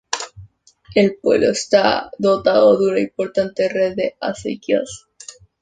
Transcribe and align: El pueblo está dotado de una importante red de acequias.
El 0.95 1.17
pueblo 1.21 1.51
está 1.51 2.09
dotado 2.17 2.75
de 2.79 2.89
una 2.89 2.99
importante 3.01 3.69
red 3.69 3.95
de 3.95 4.15
acequias. 4.19 5.05